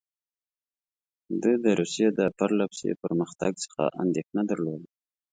[1.41, 4.87] ده د روسیې د پرله پسې پرمختګ څخه اندېښنه درلوده.